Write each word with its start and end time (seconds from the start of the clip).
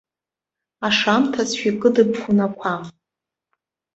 Ашамҭазшәа 0.87 1.67
икыдбгон 1.69 2.39
ақәа. 2.45 2.73